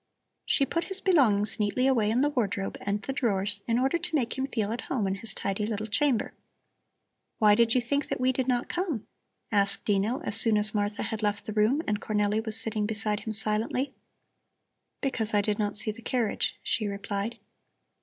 She 0.47 0.65
put 0.65 0.85
his 0.85 0.99
belongings 0.99 1.59
neatly 1.59 1.85
away 1.85 2.09
in 2.09 2.21
the 2.21 2.31
wardrobe 2.31 2.75
and 2.81 3.03
the 3.03 3.13
drawers 3.13 3.63
in 3.67 3.77
order 3.77 3.99
to 3.99 4.15
make 4.15 4.35
him 4.35 4.47
feel 4.47 4.71
at 4.71 4.81
home 4.89 5.05
in 5.05 5.13
his 5.13 5.31
tidy 5.35 5.67
little 5.67 5.85
chamber. 5.85 6.33
"Why 7.37 7.53
did 7.53 7.75
you 7.75 7.81
think 7.81 8.07
that 8.07 8.19
we 8.19 8.31
did 8.31 8.47
not 8.47 8.67
come?" 8.67 9.05
asked 9.51 9.85
Dino 9.85 10.19
as 10.21 10.35
soon 10.35 10.57
as 10.57 10.73
Martha 10.73 11.03
had 11.03 11.21
left 11.21 11.45
the 11.45 11.53
room 11.53 11.83
and 11.87 12.01
Cornelli 12.01 12.43
was 12.43 12.59
sitting 12.59 12.87
beside 12.87 13.19
him 13.19 13.33
silently. 13.33 13.93
"Because 15.01 15.35
I 15.35 15.41
did 15.41 15.59
not 15.59 15.77
see 15.77 15.91
the 15.91 16.01
carriage," 16.01 16.57
she 16.63 16.87
replied. 16.87 17.37